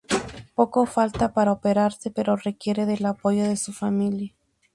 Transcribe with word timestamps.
Poco 0.57 0.79
falta 0.95 1.25
para 1.35 1.51
operarse, 1.57 2.09
pero 2.09 2.35
requiere 2.47 2.87
del 2.87 3.05
apoyo 3.05 3.43
de 3.47 3.55
su 3.55 3.71
familia. 3.71 4.33